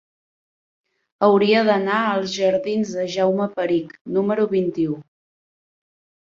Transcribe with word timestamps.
Hauria 1.27 1.61
d'anar 1.67 1.99
als 2.15 2.33
jardins 2.39 2.95
de 2.97 3.07
Jaume 3.19 3.49
Perich 3.61 3.95
número 4.19 4.51
vint-i-u. 4.59 5.01